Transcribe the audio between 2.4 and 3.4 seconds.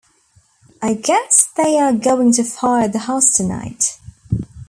fire the house